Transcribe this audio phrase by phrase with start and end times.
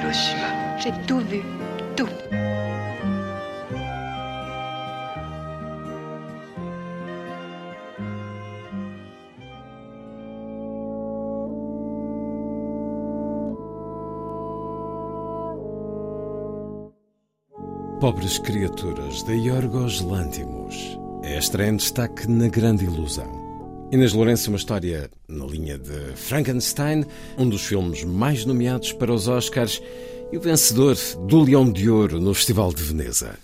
[0.00, 0.78] Hiroshima.
[0.78, 1.42] J'ai tout vu.
[1.94, 2.08] Tout.
[18.00, 20.98] Pobres Criaturas, de Yorgos Lantimos.
[21.22, 23.39] É estreia em destaque na Grande Ilusão.
[23.92, 27.04] Inês Lourenço, uma história na linha de Frankenstein,
[27.36, 29.82] um dos filmes mais nomeados para os Oscars
[30.30, 30.96] e o vencedor
[31.26, 33.36] do Leão de Ouro no Festival de Veneza.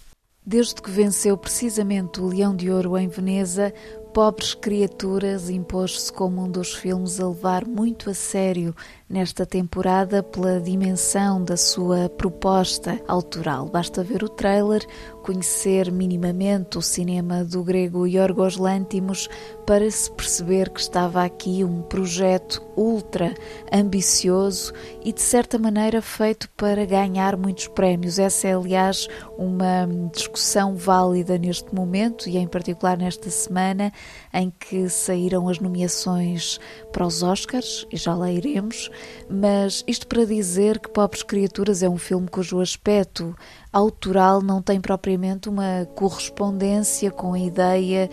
[0.46, 3.74] Desde que venceu precisamente o Leão de Ouro em Veneza,
[4.14, 8.72] Pobres Criaturas impôs-se como um dos filmes a levar muito a sério
[9.08, 13.66] nesta temporada pela dimensão da sua proposta autoral.
[13.66, 14.84] Basta ver o trailer,
[15.22, 19.28] conhecer minimamente o cinema do grego Yorgos Lantimos
[19.64, 23.34] para se perceber que estava aqui um projeto ultra
[23.72, 24.72] ambicioso
[25.04, 28.18] e de certa maneira feito para ganhar muitos prémios.
[28.18, 33.92] Essa é, aliás, uma discussão válida neste momento e em particular nesta semana
[34.32, 36.60] em que saíram as nomeações
[36.92, 38.90] para os Oscars, e já lá iremos,
[39.28, 43.34] mas isto para dizer que Pobres Criaturas é um filme cujo aspecto
[43.72, 48.08] autoral não tem propriamente uma correspondência com a ideia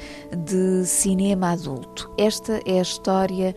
[0.46, 2.12] de cinema adulto.
[2.18, 3.56] Esta é a história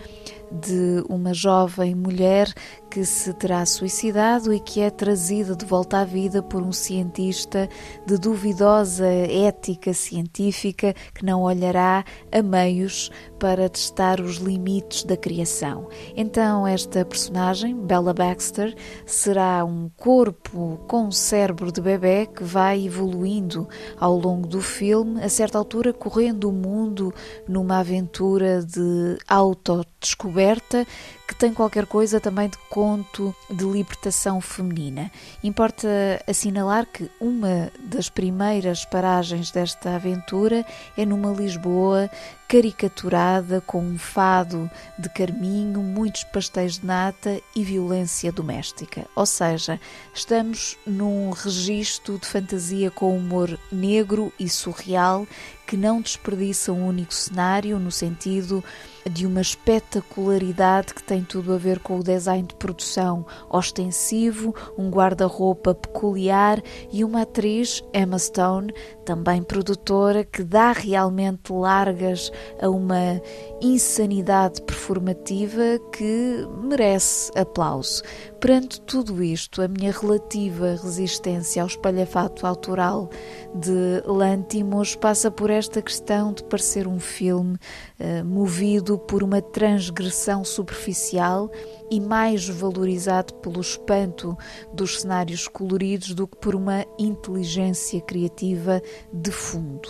[0.53, 2.53] de uma jovem mulher
[2.97, 7.69] que se terá suicidado e que é trazida de volta à vida por um cientista
[8.07, 15.91] de duvidosa ética científica que não olhará a meios para testar os limites da criação.
[16.17, 23.69] Então, esta personagem, Bella Baxter, será um corpo com cérebro de bebê que vai evoluindo
[24.01, 27.13] ao longo do filme, a certa altura correndo o mundo
[27.47, 30.87] numa aventura de autodescoberta
[31.27, 35.11] que tem qualquer coisa também de conto de libertação feminina.
[35.43, 35.89] Importa
[36.27, 40.65] assinalar que uma das primeiras paragens desta aventura
[40.97, 42.09] é numa Lisboa
[42.49, 49.05] caricaturada com um fado de carminho, muitos pastéis de nata e violência doméstica.
[49.17, 49.81] Ou seja,
[50.15, 55.27] estamos num registro de fantasia com humor negro e surreal
[55.67, 58.63] que não desperdiça um único cenário no sentido
[59.11, 64.91] de uma espetacularidade que tem tudo a ver com o design de produção ostensivo, um
[64.91, 66.63] guarda-roupa peculiar
[66.93, 68.73] e uma atriz, Emma Stone,
[69.05, 72.31] também produtora, que dá realmente largas
[72.61, 73.21] a uma
[73.61, 78.03] insanidade performativa que merece aplauso.
[78.41, 83.09] Perante tudo isto, a minha relativa resistência ao espalhafato autoral
[83.55, 87.57] de Lantimos passa por esta questão de parecer um filme
[87.99, 91.51] uh, movido por uma transgressão superficial
[91.91, 94.37] e mais valorizado pelo espanto
[94.73, 99.89] dos cenários coloridos do que por uma inteligência criativa de fundo.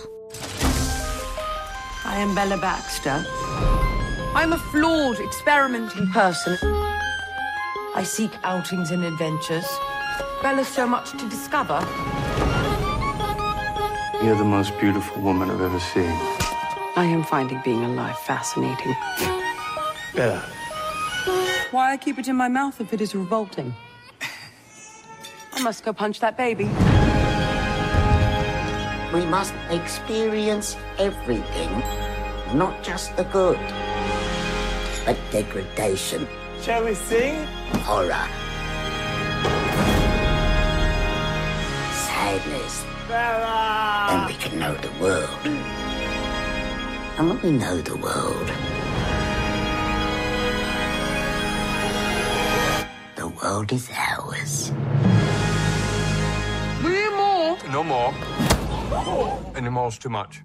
[2.05, 3.25] I am Bella Baxter.
[4.35, 6.57] I'm a flawed, experimenting person.
[7.97, 9.67] I seek outings and adventures.
[10.43, 11.81] Bella's so much to discover.
[14.23, 16.46] You're the most beautiful woman I've ever seen.
[16.97, 18.95] I am finding being alive fascinating.
[20.15, 20.41] Bella.
[21.71, 23.75] Why I keep it in my mouth if it is revolting?
[25.53, 26.65] I must go punch that baby.
[29.13, 31.71] We must experience everything,
[32.57, 33.59] not just the good,
[35.05, 36.27] but degradation,
[36.63, 37.47] Shall we sing?
[37.85, 38.27] horror,
[42.07, 42.85] sadness.
[43.09, 44.07] Bella!
[44.11, 45.31] Then we can know the world.
[47.19, 48.53] And when we know the world,
[53.17, 54.71] the world is ours.
[57.73, 58.13] No more.
[59.57, 60.45] Anymores too much.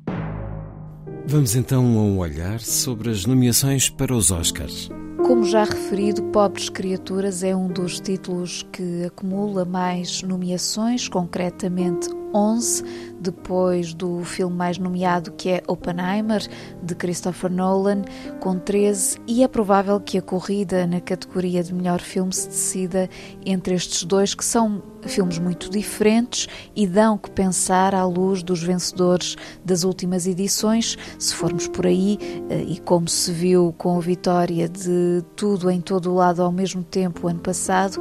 [1.25, 4.89] Vamos então a um olhar sobre as nomeações para os Oscars.
[5.25, 12.83] Como já referido, Pobres Criaturas é um dos títulos que acumula mais nomeações, concretamente 11,
[13.19, 16.41] depois do filme mais nomeado que é Oppenheimer,
[16.81, 18.01] de Christopher Nolan,
[18.39, 23.09] com 13, e é provável que a corrida na categoria de melhor filme se decida
[23.45, 28.61] entre estes dois, que são filmes muito diferentes e dão que pensar à luz dos
[28.61, 32.17] vencedores das últimas edições, se formos por aí,
[32.49, 36.51] eh, e como se viu com a vitória de Tudo em Todo o Lado ao
[36.51, 37.99] mesmo tempo ano passado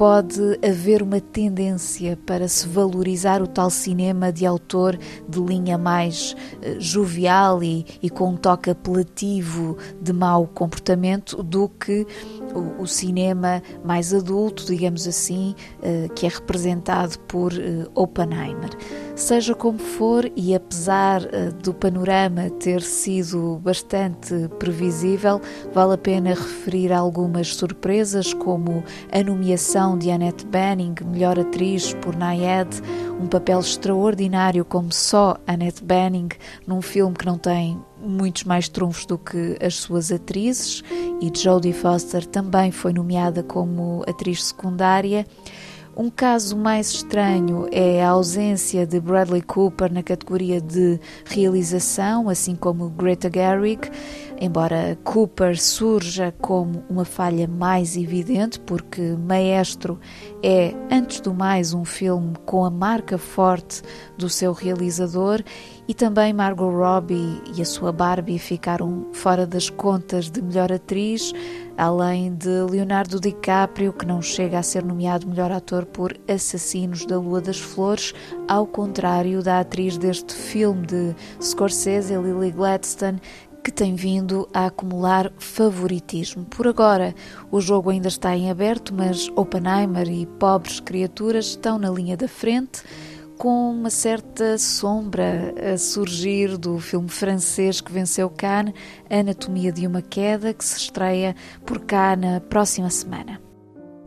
[0.00, 4.98] pode haver uma tendência para se valorizar o tal cinema de autor
[5.28, 11.68] de linha mais uh, jovial e, e, com um toque apelativo de mau comportamento do
[11.68, 12.06] que
[12.54, 18.70] o, o cinema mais adulto, digamos assim, uh, que é representado por uh, Oppenheimer.
[19.20, 25.42] Seja como for, e apesar uh, do panorama ter sido bastante previsível,
[25.74, 28.82] vale a pena referir algumas surpresas, como
[29.12, 32.80] a nomeação de Annette Bening, melhor atriz por Nayed,
[33.20, 36.30] um papel extraordinário como só Annette Bening,
[36.66, 40.82] num filme que não tem muitos mais trunfos do que as suas atrizes,
[41.20, 45.26] e Jodie Foster também foi nomeada como atriz secundária.
[45.96, 52.54] Um caso mais estranho é a ausência de Bradley Cooper na categoria de realização, assim
[52.54, 53.90] como Greta Gerwig,
[54.40, 59.98] embora Cooper surja como uma falha mais evidente, porque Maestro
[60.42, 63.82] é, antes do mais, um filme com a marca forte
[64.16, 65.42] do seu realizador
[65.86, 71.32] e também Margot Robbie e a sua Barbie ficaram fora das contas de melhor atriz,
[71.80, 77.18] além de Leonardo DiCaprio, que não chega a ser nomeado melhor ator por Assassinos da
[77.18, 78.12] Lua das Flores,
[78.46, 83.18] ao contrário da atriz deste filme de Scorsese, Lily Gladstone,
[83.64, 86.44] que tem vindo a acumular favoritismo.
[86.44, 87.14] Por agora,
[87.50, 92.28] o jogo ainda está em aberto, mas Oppenheimer e Pobres Criaturas estão na linha da
[92.28, 92.82] frente
[93.40, 98.74] com uma certa sombra a surgir do filme francês que venceu Cannes,
[99.08, 101.34] Anatomia de uma Queda, que se estreia
[101.64, 103.40] por cá na próxima semana.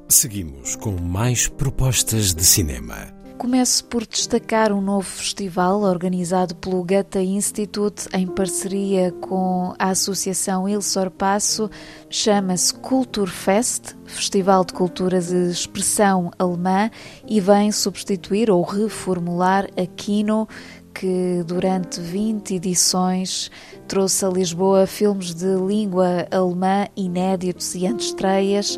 [0.08, 3.23] Seguimos com mais propostas de cinema.
[3.38, 10.70] Começo por destacar um novo festival organizado pelo Goethe Institute em parceria com a Associação
[10.70, 11.70] Il Sorpasso.
[12.10, 16.90] Chama-se Kulturfest, Festival de Cultura de Expressão Alemã,
[17.28, 20.48] e vem substituir ou reformular a Kino,
[20.94, 23.52] que durante 20 edições
[23.88, 28.78] trouxe a Lisboa filmes de língua alemã inéditos e antestreias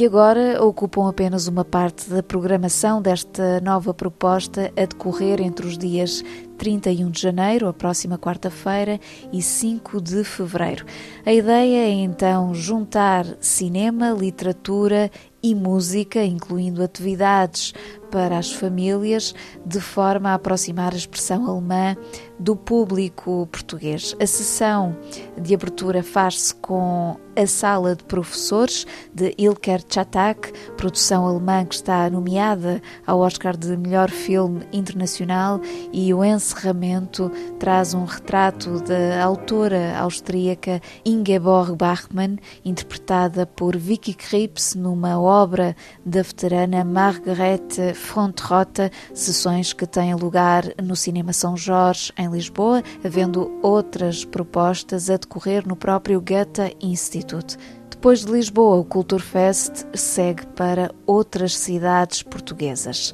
[0.00, 5.76] que agora ocupam apenas uma parte da programação desta nova proposta a decorrer entre os
[5.76, 6.24] dias
[6.56, 8.98] 31 de janeiro, a próxima quarta-feira,
[9.30, 10.86] e 5 de fevereiro.
[11.26, 15.10] A ideia é então juntar cinema, literatura
[15.42, 17.74] e música, incluindo atividades
[18.10, 19.34] para as famílias,
[19.66, 21.94] de forma a aproximar a expressão alemã
[22.40, 24.16] do público português.
[24.18, 24.96] A sessão
[25.40, 32.08] de abertura faz-se com a Sala de Professores de Ilker Chatak, produção alemã que está
[32.10, 35.60] nomeada ao Oscar de Melhor Filme Internacional,
[35.92, 44.74] e o encerramento traz um retrato da autora austríaca Ingeborg Bachmann, interpretada por Vicky Krieps
[44.74, 52.29] numa obra da veterana Margarete Frontrota, sessões que têm lugar no Cinema São Jorge, em
[52.30, 57.56] Lisboa, havendo outras propostas a decorrer no próprio Goethe Institute.
[57.90, 63.12] Depois de Lisboa, o Culturfest segue para outras cidades portuguesas.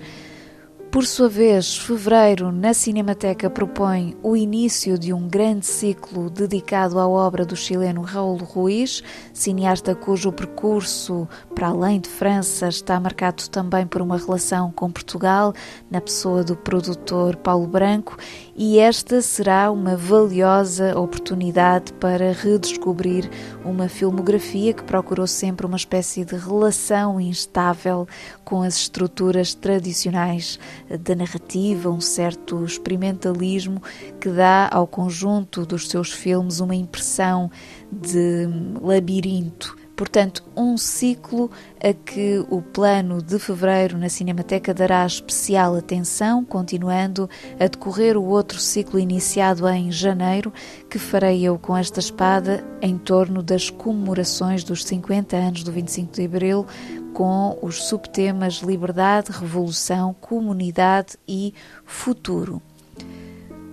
[0.97, 7.07] Por sua vez, fevereiro na Cinemateca propõe o início de um grande ciclo dedicado à
[7.07, 9.03] obra do chileno Raul Ruiz,
[9.35, 15.53] cineasta cujo percurso para além de França está marcado também por uma relação com Portugal,
[15.91, 18.17] na pessoa do produtor Paulo Branco,
[18.59, 23.29] e esta será uma valiosa oportunidade para redescobrir
[23.63, 28.09] uma filmografia que procurou sempre uma espécie de relação instável
[28.47, 30.59] com as estruturas tradicionais
[31.01, 33.83] da narrativa, um certo experimentalismo
[34.19, 37.51] que dá ao conjunto dos seus filmes uma impressão
[37.93, 38.49] de
[38.81, 39.86] labirinto.
[39.97, 41.51] Portanto, um ciclo
[41.83, 48.25] a que o plano de fevereiro na Cinemateca dará especial atenção, continuando a decorrer o
[48.25, 50.53] outro ciclo iniciado em janeiro,
[50.91, 56.13] que farei eu com esta espada em torno das comemorações dos 50 anos do 25
[56.13, 56.67] de Abril,
[57.15, 61.55] com os subtemas liberdade, revolução, comunidade e
[61.87, 62.61] futuro.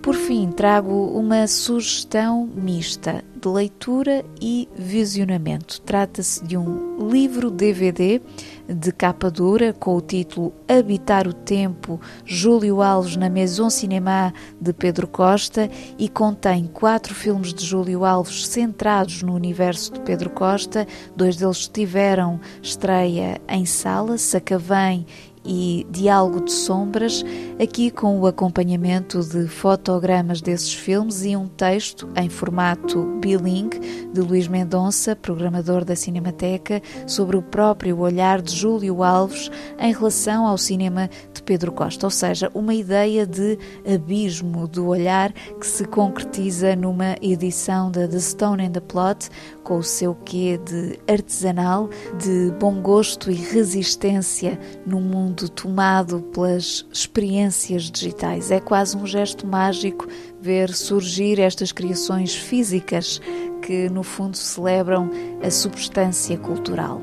[0.04, 5.80] Por fim, trago uma sugestão mista de leitura e visionamento.
[5.80, 8.22] Trata-se de um livro DVD
[8.68, 14.74] de capa dura com o título Habitar o Tempo, Júlio Alves na Maison Cinema de
[14.74, 20.86] Pedro Costa e contém quatro filmes de Júlio Alves centrados no universo de Pedro Costa.
[21.16, 25.06] Dois deles tiveram estreia em sala, Sacavém
[25.46, 27.24] e Diálogo de Sombras,
[27.62, 33.80] aqui com o acompanhamento de fotogramas desses filmes e um texto em formato bilingue
[34.14, 40.48] de Luís Mendonça, programador da Cinemateca, sobre o próprio olhar de Júlio Alves em relação
[40.48, 45.86] ao cinema de Pedro Costa, ou seja, uma ideia de abismo do olhar que se
[45.86, 49.30] concretiza numa edição da The Stone and the Plot,
[49.64, 51.90] com o seu quê de artesanal,
[52.20, 58.52] de bom gosto e resistência num mundo tomado pelas experiências digitais.
[58.52, 60.08] É quase um gesto mágico
[60.42, 63.22] ver surgir estas criações físicas
[63.62, 65.10] que, no fundo, celebram
[65.42, 67.02] a substância cultural.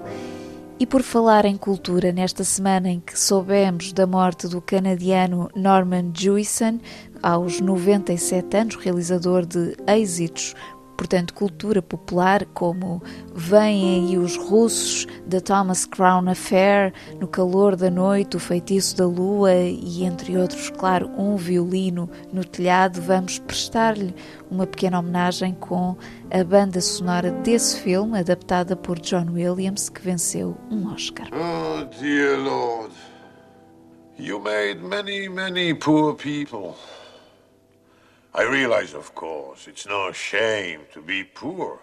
[0.81, 6.11] E por falar em cultura, nesta semana em que soubemos da morte do canadiano Norman
[6.17, 6.81] Jewison,
[7.23, 10.55] aos 97 anos, realizador de êxitos
[11.01, 13.03] portanto, cultura popular, como
[13.35, 19.07] Vêm aí os russos, da Thomas Crown Affair, No Calor da Noite, O Feitiço da
[19.07, 24.15] Lua e, entre outros, claro, um violino no telhado, vamos prestar-lhe
[24.51, 25.97] uma pequena homenagem com
[26.31, 31.29] a banda sonora desse filme, adaptada por John Williams, que venceu um Oscar.
[31.33, 32.93] Oh, dear Lord,
[34.19, 36.75] you made many, many poor people.
[38.33, 41.81] I realize, of course, it's no shame to be poor,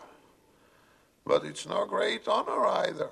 [1.25, 3.10] but it's no great honor either.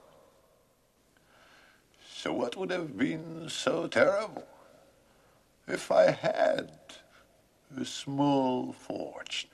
[2.15, 4.47] So, what would have been so terrible
[5.67, 6.71] if I had
[7.77, 9.49] a small fortune?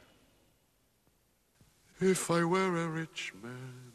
[2.00, 3.91] If I were a rich man,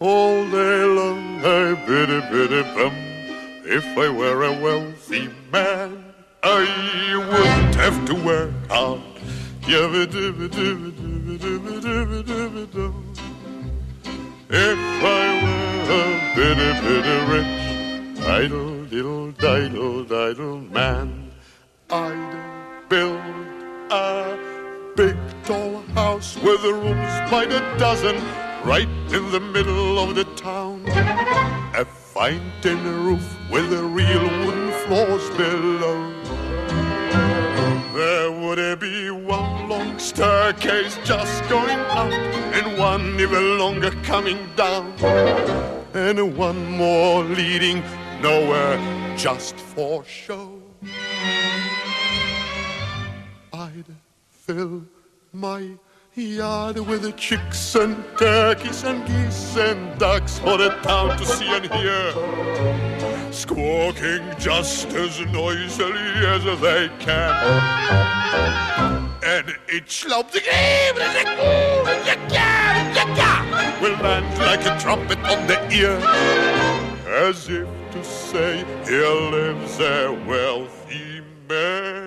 [0.00, 3.09] all day long I biddy-biddy-bum.
[3.64, 6.04] If I were a wealthy man,
[6.42, 6.60] I
[7.16, 9.00] wouldn't have to work hard.
[14.52, 21.30] If I were a bitty, bitty rich, idle, diddle, diddle, diddle man,
[21.90, 23.20] I'd build
[23.90, 24.38] a
[24.96, 28.16] big tall house with rooms by the dozen,
[28.64, 30.82] right in the middle of the town.
[32.20, 36.12] A fine tin roof with the real wooden floors below.
[37.94, 42.12] There would be one long staircase just going up,
[42.52, 44.92] and one even longer coming down,
[45.94, 47.82] and one more leading
[48.20, 48.76] nowhere
[49.16, 50.60] just for show.
[53.50, 53.86] I'd
[54.28, 54.84] fill
[55.32, 55.70] my
[56.20, 61.48] yard with the chicks and turkeys and geese and ducks for the town to see
[61.48, 62.12] and hear.
[63.32, 67.30] Squawking just as noisily as they can.
[69.22, 70.32] And each lump
[73.80, 75.98] will land like a trumpet on the ear.
[77.28, 81.99] As if to say, here lives a wealthy man.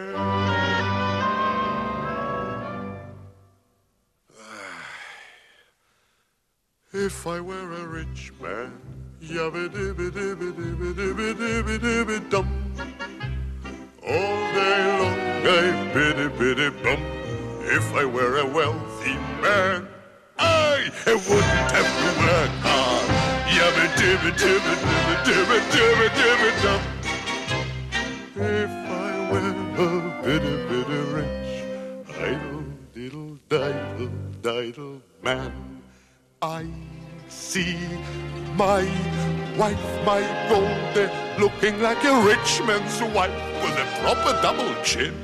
[6.95, 8.71] If I were a rich man,
[9.19, 12.47] yabba dibba dibba dibba dibba dibba dibba dum.
[14.07, 17.01] All day long I biddy biddy bum.
[17.63, 19.87] If I were a wealthy man,
[20.37, 23.09] I wouldn't have to work hard.
[23.57, 26.81] Yabba dibba dibba dibba dibba dibba dibba dum.
[28.35, 31.53] If I were a bitty bitty rich,
[32.21, 34.11] idle diddle diddle
[34.43, 35.72] diddle man.
[36.43, 36.67] I
[37.29, 37.77] see
[38.57, 38.83] my
[39.57, 40.19] wife, my
[40.49, 41.09] Goldie,
[41.39, 43.31] looking like a rich man's wife
[43.63, 45.15] with a proper double chin.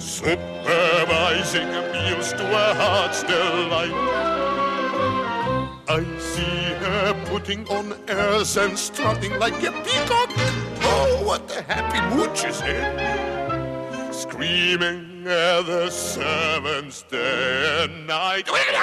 [0.00, 3.94] Supervising meals to her heart's delight.
[5.86, 10.30] I see her putting on airs and strutting like a peacock.
[10.82, 14.12] Oh, what a happy mood she's in.
[14.12, 18.47] Screaming at the servants day and night.
[18.47, 18.75] Hush,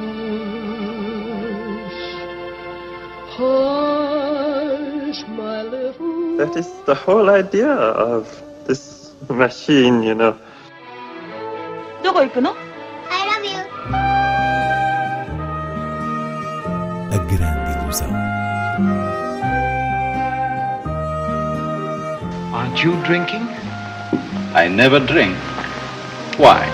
[3.36, 10.36] Hush, my little That is the whole idea of this machine, you know.
[12.04, 12.56] どこ行くの
[13.12, 14.25] I
[17.13, 18.11] A Grande Ilusão.
[22.53, 23.47] Aren't you drinking?
[24.55, 25.37] I never drink.
[26.39, 26.67] Why?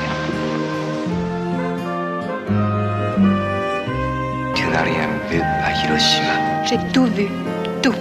[4.55, 6.65] Tu n'as rien vu à Hiroshima.
[6.65, 7.29] J'ai tout vu.
[7.83, 7.95] Tout.